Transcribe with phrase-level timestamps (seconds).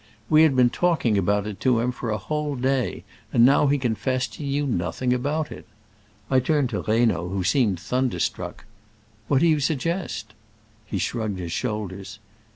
[0.31, 3.67] We had been talk ing about it to him for a whole day, and now
[3.67, 5.67] he confessed he knew nothing about it.
[6.27, 8.65] I turned to Reynaud, who seemed thunderstruck:
[8.97, 10.33] *' What do you suggest?"
[10.87, 12.17] He shrugged his shoulders.